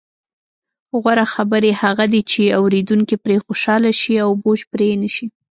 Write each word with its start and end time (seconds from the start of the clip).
غوره 1.01 1.25
خبرې 1.33 1.71
هغه 1.81 2.05
دي، 2.13 2.21
چې 2.31 2.41
اوریدونکي 2.59 3.15
پرې 3.23 3.37
خوشحاله 3.45 3.91
شي 3.99 4.13
او 4.23 4.29
بوج 4.41 4.59
پرې 4.71 4.87
نه 5.03 5.09
شي. 5.15 5.25